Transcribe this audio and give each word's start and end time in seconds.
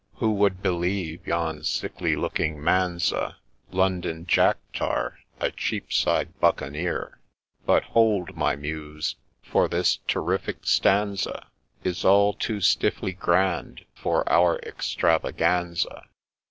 Who 0.15 0.31
would 0.33 0.63
believe 0.63 1.27
yon 1.27 1.61
sickly 1.63 2.15
looking 2.15 2.59
man 2.59 2.97
's 2.97 3.11
a 3.11 3.37
London 3.69 4.25
Jack 4.25 4.57
Tar,— 4.73 5.19
a 5.39 5.51
Cheapside 5.51 6.39
Buccaneer!—' 6.39 7.19
But 7.67 7.83
hold, 7.83 8.35
my 8.35 8.55
Muse!— 8.55 9.15
for 9.51 9.67
this 9.67 9.99
terrific 10.07 10.65
stanza 10.65 11.45
Is 11.83 12.03
all 12.03 12.33
too 12.33 12.61
stiffly 12.61 13.13
grand 13.13 13.85
for 13.93 14.27
our 14.27 14.57
Extravaganza. 14.63 16.05